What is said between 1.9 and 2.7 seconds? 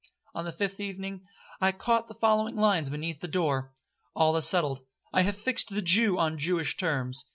the following